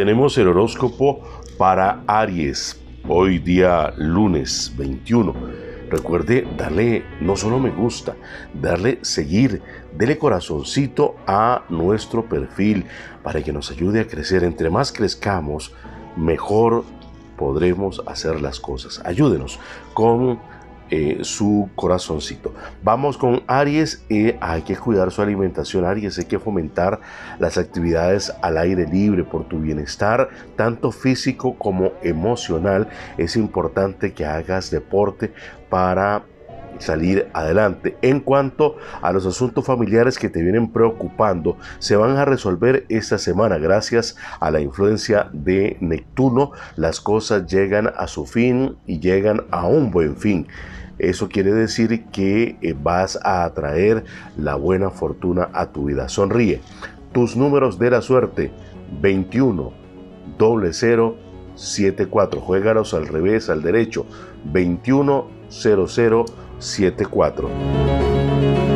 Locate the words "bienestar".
29.60-30.28